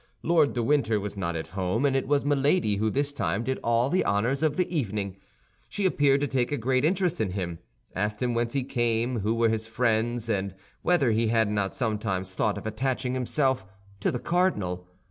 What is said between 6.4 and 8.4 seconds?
a great interest in him, asked him